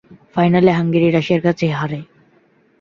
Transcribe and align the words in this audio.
ফাইনালে 0.35 0.71
হাঙ্গেরি 0.77 1.07
রাশিয়ার 1.11 1.41
কাছে 1.47 1.65
হারে। 1.79 1.99